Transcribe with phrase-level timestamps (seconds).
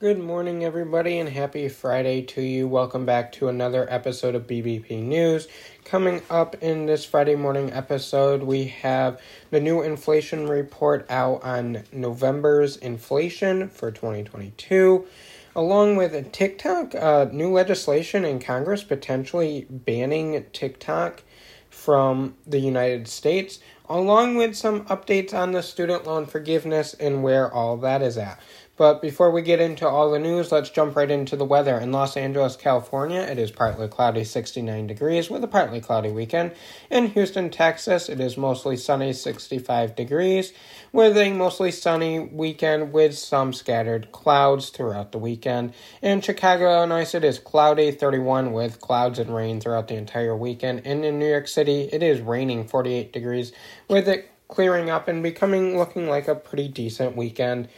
[0.00, 2.66] Good morning, everybody, and happy Friday to you.
[2.66, 5.46] Welcome back to another episode of BBP News.
[5.84, 9.20] Coming up in this Friday morning episode, we have
[9.52, 15.06] the new inflation report out on November's inflation for 2022,
[15.54, 21.22] along with TikTok, uh, new legislation in Congress potentially banning TikTok
[21.70, 27.52] from the United States, along with some updates on the student loan forgiveness and where
[27.52, 28.40] all that is at.
[28.76, 31.78] But before we get into all the news, let's jump right into the weather.
[31.78, 36.50] In Los Angeles, California, it is partly cloudy, 69 degrees, with a partly cloudy weekend.
[36.90, 40.52] In Houston, Texas, it is mostly sunny, 65 degrees,
[40.92, 45.72] with a mostly sunny weekend with some scattered clouds throughout the weekend.
[46.02, 50.82] In Chicago, Illinois, it is cloudy, 31, with clouds and rain throughout the entire weekend.
[50.84, 53.52] And in New York City, it is raining, 48 degrees,
[53.88, 57.68] with it clearing up and becoming looking like a pretty decent weekend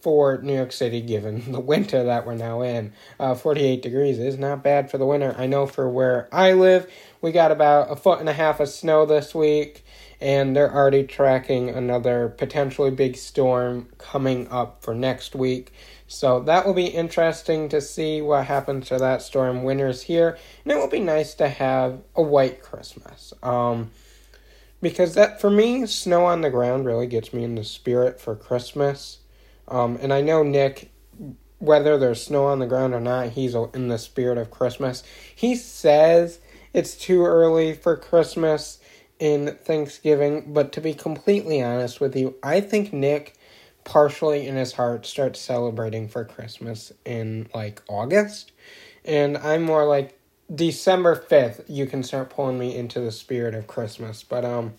[0.00, 2.92] for New York City given the winter that we're now in.
[3.18, 5.34] Uh, 48 degrees is not bad for the winter.
[5.36, 8.68] I know for where I live, we got about a foot and a half of
[8.68, 9.84] snow this week,
[10.20, 15.72] and they're already tracking another potentially big storm coming up for next week.
[16.06, 19.62] So that will be interesting to see what happens to that storm.
[19.62, 23.32] Winter's here, and it will be nice to have a white Christmas.
[23.44, 23.92] Um,
[24.82, 28.34] because that for me, snow on the ground really gets me in the spirit for
[28.34, 29.19] Christmas.
[29.70, 30.90] Um, and I know Nick,
[31.58, 35.02] whether there's snow on the ground or not, he's in the spirit of Christmas.
[35.34, 36.40] He says
[36.72, 38.78] it's too early for Christmas
[39.18, 43.36] in Thanksgiving, but to be completely honest with you, I think Nick
[43.84, 48.52] partially in his heart starts celebrating for Christmas in like August.
[49.04, 50.18] And I'm more like
[50.54, 54.22] December 5th, you can start pulling me into the spirit of Christmas.
[54.22, 54.74] But um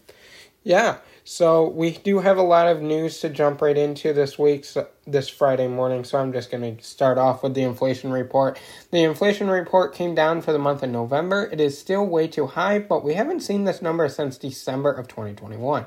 [0.64, 4.66] yeah, so we do have a lot of news to jump right into this week,
[4.66, 6.04] so, this Friday morning.
[6.04, 8.60] So I'm just going to start off with the inflation report.
[8.92, 11.50] The inflation report came down for the month of November.
[11.52, 15.08] It is still way too high, but we haven't seen this number since December of
[15.08, 15.86] 2021.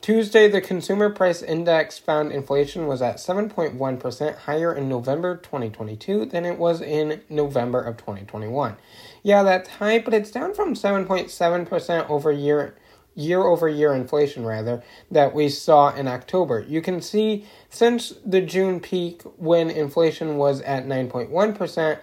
[0.00, 6.44] Tuesday, the consumer price index found inflation was at 7.1% higher in November 2022 than
[6.44, 8.76] it was in November of 2021.
[9.24, 12.76] Yeah, that's high, but it's down from 7.7% over year
[13.18, 16.64] year over year inflation rather that we saw in October.
[16.66, 21.98] You can see since the June peak when inflation was at 9.1%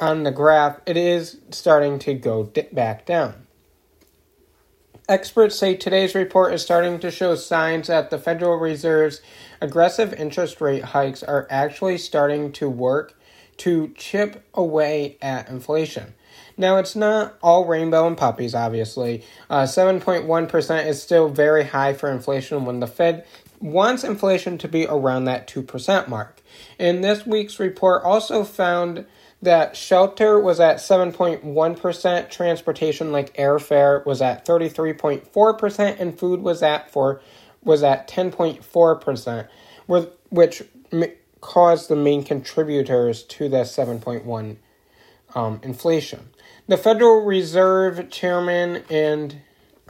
[0.00, 3.46] on the graph, it is starting to go back down.
[5.08, 9.22] Experts say today's report is starting to show signs that the Federal Reserve's
[9.60, 13.14] aggressive interest rate hikes are actually starting to work
[13.58, 16.14] to chip away at inflation.
[16.58, 19.24] Now, it's not all rainbow and puppies, obviously.
[19.48, 23.24] Uh, 7.1% is still very high for inflation when the Fed
[23.60, 26.42] wants inflation to be around that 2% mark.
[26.78, 29.06] And this week's report also found
[29.40, 36.90] that shelter was at 7.1%, transportation like airfare was at 33.4%, and food was at
[36.90, 37.20] for
[37.62, 39.48] was at 10.4%,
[40.30, 40.62] which
[41.40, 44.56] caused the main contributors to the 7.1
[45.34, 46.30] um, inflation.
[46.68, 49.40] The Federal Reserve Chairman and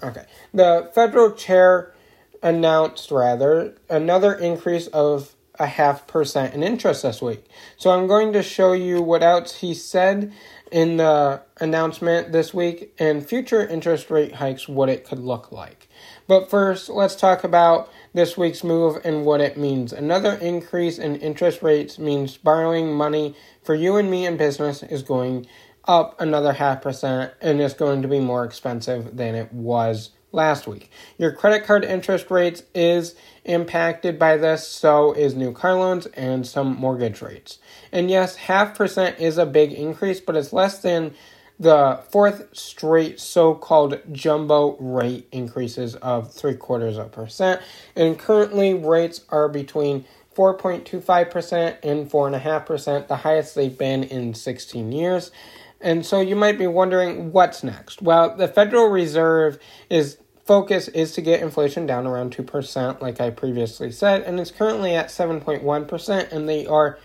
[0.00, 1.92] okay, the Federal Chair
[2.40, 7.44] announced rather another increase of a half percent in interest this week.
[7.76, 10.32] So I'm going to show you what else he said
[10.70, 15.88] in the announcement this week and future interest rate hikes, what it could look like.
[16.28, 19.92] But first, let's talk about this week's move and what it means.
[19.92, 23.34] Another increase in interest rates means borrowing money
[23.64, 25.46] for you and me in business is going
[25.88, 30.66] up another half percent and it's going to be more expensive than it was last
[30.66, 30.90] week.
[31.16, 36.46] Your credit card interest rates is impacted by this, so is new car loans and
[36.46, 37.58] some mortgage rates.
[37.90, 41.14] And yes, half percent is a big increase, but it's less than
[41.58, 47.60] the fourth straight so-called jumbo rate increases of three quarters of a percent.
[47.96, 50.04] And currently rates are between
[50.36, 55.32] 4.25% and 4.5%, the highest they've been in 16 years.
[55.80, 58.02] And so you might be wondering what's next.
[58.02, 59.58] Well, the Federal Reserve
[59.88, 64.50] is focus is to get inflation down around 2%, like I previously said, and it's
[64.50, 66.98] currently at 7.1%, and they are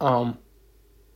[0.00, 0.38] um,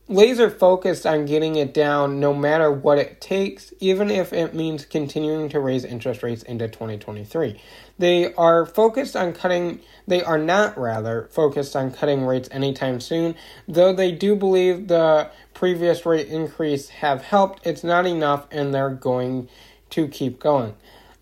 [0.07, 4.85] laser focused on getting it down no matter what it takes, even if it means
[4.85, 7.59] continuing to raise interest rates into 2023.
[7.97, 13.35] They are focused on cutting, they are not rather focused on cutting rates anytime soon,
[13.67, 17.65] though they do believe the previous rate increase have helped.
[17.65, 19.47] It's not enough and they're going
[19.91, 20.73] to keep going.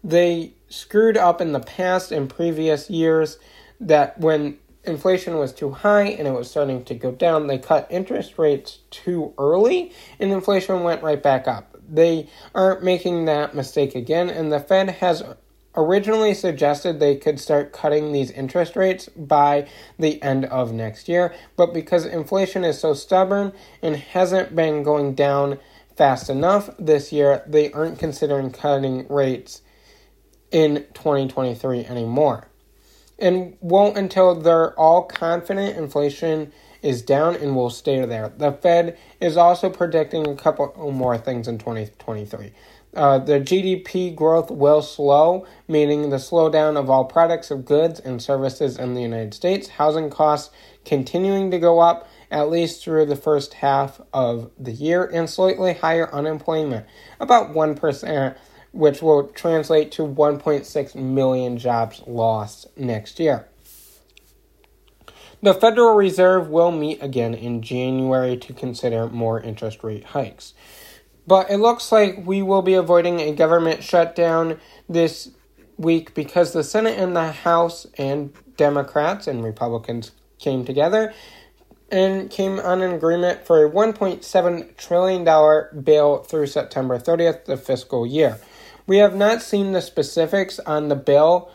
[0.03, 3.37] They screwed up in the past in previous years
[3.79, 7.87] that when inflation was too high and it was starting to go down, they cut
[7.89, 11.77] interest rates too early and inflation went right back up.
[11.87, 15.23] They aren't making that mistake again, and the Fed has
[15.75, 19.67] originally suggested they could start cutting these interest rates by
[19.99, 23.51] the end of next year, but because inflation is so stubborn
[23.81, 25.59] and hasn't been going down
[25.97, 29.61] fast enough this year, they aren't considering cutting rates
[30.51, 32.50] in 2023 anymore.
[33.21, 36.51] And won't until they're all confident inflation
[36.81, 38.33] is down and will stay there.
[38.35, 42.51] The Fed is also predicting a couple more things in 2023.
[42.93, 48.21] Uh, the GDP growth will slow, meaning the slowdown of all products of goods and
[48.21, 49.69] services in the United States.
[49.69, 50.53] Housing costs
[50.83, 55.73] continuing to go up at least through the first half of the year, and slightly
[55.73, 56.85] higher unemployment,
[57.19, 58.35] about 1%,
[58.71, 63.47] which will translate to 1.6 million jobs lost next year.
[65.43, 70.53] The Federal Reserve will meet again in January to consider more interest rate hikes.
[71.25, 75.31] But it looks like we will be avoiding a government shutdown this
[75.77, 81.13] week because the Senate and the House and Democrats and Republicans came together
[81.91, 88.05] and came on an agreement for a $1.7 trillion bill through September 30th, the fiscal
[88.05, 88.39] year.
[88.87, 91.51] We have not seen the specifics on the bill,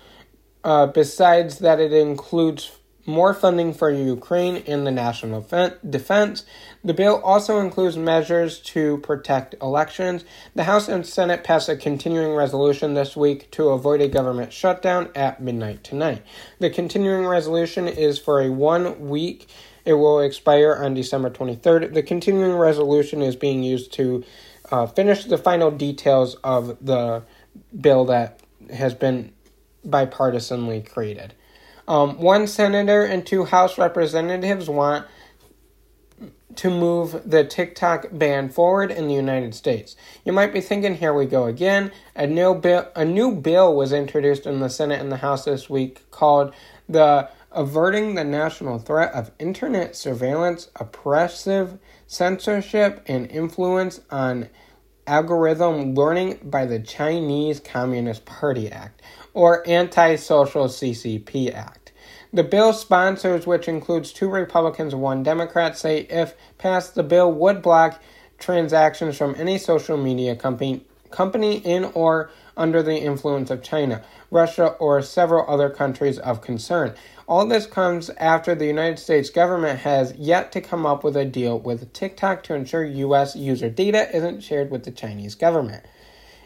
[0.64, 2.72] uh, besides that it includes
[3.06, 5.40] more funding for Ukraine and the national
[5.88, 6.44] defense.
[6.84, 10.24] The bill also includes measures to protect elections.
[10.54, 15.10] The House and Senate passed a continuing resolution this week to avoid a government shutdown
[15.14, 16.22] at midnight tonight.
[16.58, 19.48] The continuing resolution is for a one week.
[19.86, 21.94] It will expire on December 23rd.
[21.94, 24.24] The continuing resolution is being used to
[24.70, 27.22] uh, finish the final details of the
[27.80, 28.40] bill that
[28.74, 29.32] has been
[29.86, 31.34] bipartisanly created.
[31.88, 35.06] Um, one senator and two House representatives want
[36.56, 39.94] to move the TikTok ban forward in the United States.
[40.24, 41.92] You might be thinking, here we go again.
[42.16, 45.70] A new bill, a new bill was introduced in the Senate and the House this
[45.70, 46.54] week called
[46.88, 54.48] the Averting the National Threat of Internet Surveillance, Oppressive Censorship, and Influence on
[55.06, 59.02] Algorithm Learning by the Chinese Communist Party Act,
[59.32, 61.92] or Anti-Social CCP Act.
[62.32, 67.32] The bill's sponsors, which includes two Republicans and one Democrat, say if passed, the bill
[67.32, 68.02] would block
[68.38, 74.68] transactions from any social media company, company in or under the influence of China, Russia,
[74.78, 76.94] or several other countries of concern.
[77.28, 81.24] All this comes after the United States government has yet to come up with a
[81.24, 83.34] deal with TikTok to ensure U.S.
[83.34, 85.84] user data isn't shared with the Chinese government.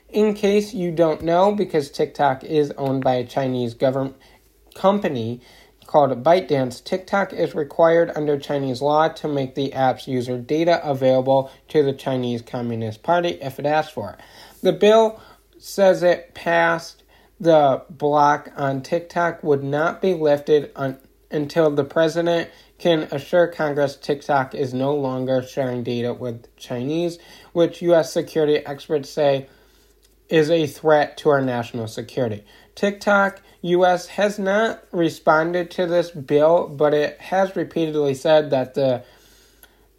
[0.08, 4.16] In case you don't know, because TikTok is owned by a Chinese government
[4.74, 5.40] company
[5.86, 11.50] called ByteDance, TikTok is required under Chinese law to make the app's user data available
[11.68, 14.20] to the Chinese Communist Party if it asks for it.
[14.62, 15.20] The bill
[15.60, 17.04] says it passed
[17.38, 20.98] the block on TikTok would not be lifted on,
[21.30, 27.18] until the president can assure Congress TikTok is no longer sharing data with Chinese,
[27.52, 28.12] which U.S.
[28.12, 29.48] security experts say
[30.28, 32.44] is a threat to our national security.
[32.74, 39.02] TikTok US has not responded to this bill, but it has repeatedly said that the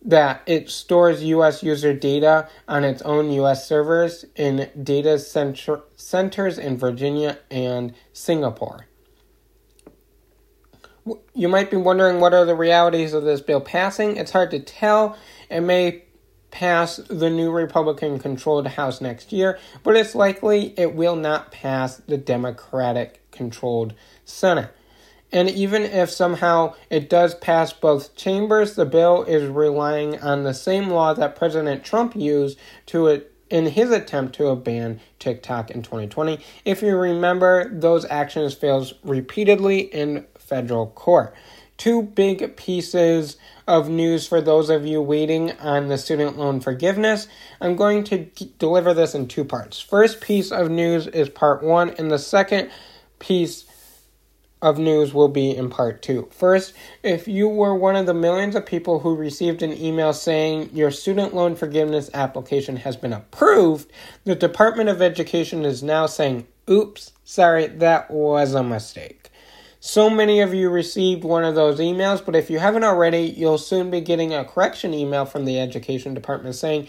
[0.04, 6.58] that it stores US user data on its own US servers in data center, centers
[6.58, 8.88] in Virginia and Singapore.
[11.34, 14.18] You might be wondering what are the realities of this bill passing.
[14.18, 15.18] It's hard to tell.
[15.50, 16.04] It may
[16.52, 21.98] pass the new Republican controlled House next year, but it's likely it will not pass
[21.98, 23.94] the Democratic controlled
[24.26, 24.72] Senate.
[25.32, 30.54] And even if somehow it does pass both chambers, the bill is relying on the
[30.54, 35.82] same law that President Trump used to it in his attempt to ban TikTok in
[35.84, 36.40] 2020.
[36.66, 41.34] If you remember, those actions failed repeatedly in federal court
[41.82, 47.28] two big pieces of news for those of you waiting on the student loan forgiveness.
[47.60, 48.26] I'm going to
[48.60, 49.80] deliver this in two parts.
[49.80, 52.70] First piece of news is part one, and the second
[53.18, 53.64] piece
[54.62, 56.30] of news will be in part two.
[56.32, 60.70] First, if you were one of the millions of people who received an email saying
[60.74, 63.92] your student loan forgiveness application has been approved,
[64.24, 69.30] the Department of Education is now saying, oops, sorry, that was a mistake.
[69.80, 73.58] So many of you received one of those emails, but if you haven't already, you'll
[73.58, 76.88] soon be getting a correction email from the Education Department saying,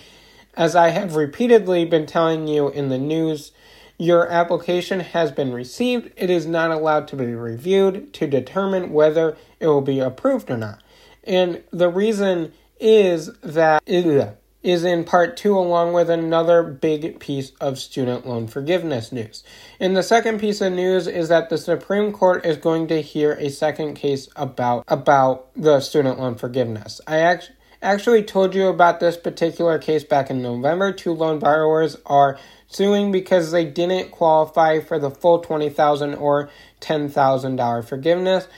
[0.55, 3.53] as I have repeatedly been telling you in the news,
[3.99, 6.11] your application has been received.
[6.17, 10.57] It is not allowed to be reviewed to determine whether it will be approved or
[10.57, 10.83] not.
[11.25, 17.79] And the reason is that is in part two, along with another big piece of
[17.79, 19.43] student loan forgiveness news.
[19.81, 23.33] And the second piece of news is that the Supreme Court is going to hear
[23.33, 27.01] a second case about about the student loan forgiveness.
[27.07, 30.93] I actually actually told you about this particular case back in November.
[30.93, 32.39] Two loan borrowers are
[32.73, 36.51] suing because they didn't qualify for the full 20,000 or
[36.81, 38.49] $10,000 forgiveness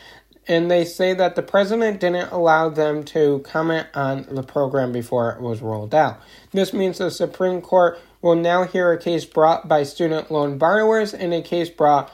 [0.46, 5.30] and they say that the president didn't allow them to comment on the program before
[5.30, 6.20] it was rolled out.
[6.52, 11.14] This means the Supreme Court will now hear a case brought by student loan borrowers
[11.14, 12.12] and a case brought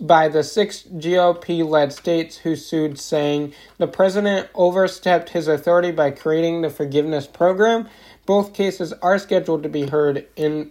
[0.00, 6.10] by the six GOP led states who sued, saying the president overstepped his authority by
[6.10, 7.88] creating the forgiveness program.
[8.24, 10.70] Both cases are scheduled to be heard in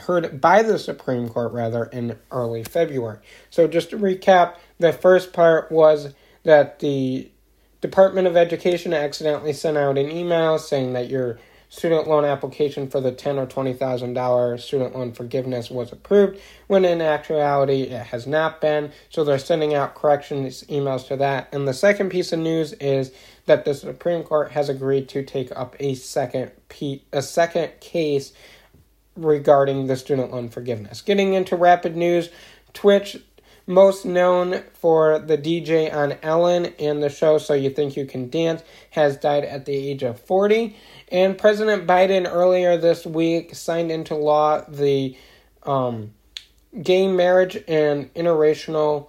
[0.00, 3.18] heard by the Supreme Court rather in early February.
[3.50, 7.30] So just to recap, the first part was that the
[7.80, 11.38] Department of Education accidentally sent out an email saying that your
[11.68, 16.40] student loan application for the ten or twenty thousand dollar student loan forgiveness was approved,
[16.68, 18.92] when in actuality it has not been.
[19.10, 21.48] So they're sending out corrections emails to that.
[21.52, 23.12] And the second piece of news is
[23.46, 28.32] that the Supreme Court has agreed to take up a second pe- a second case
[29.16, 31.00] regarding the student loan forgiveness.
[31.00, 32.30] Getting into rapid news,
[32.72, 33.18] Twitch
[33.66, 38.30] most known for the DJ on Ellen and the show So You Think You Can
[38.30, 40.76] Dance, has died at the age of 40.
[41.10, 45.16] And President Biden earlier this week signed into law the
[45.64, 46.12] um,
[46.80, 49.08] gay marriage and interracial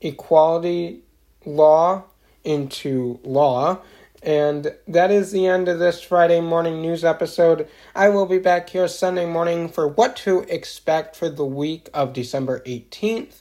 [0.00, 1.00] equality
[1.44, 2.04] law
[2.44, 3.78] into law.
[4.22, 7.68] And that is the end of this Friday morning news episode.
[7.94, 12.12] I will be back here Sunday morning for what to expect for the week of
[12.12, 13.40] December 18th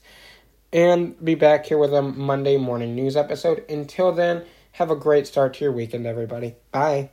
[0.72, 3.66] and be back here with a Monday morning news episode.
[3.70, 4.44] Until then,
[4.74, 6.56] have a great start to your weekend, everybody.
[6.72, 7.10] Bye.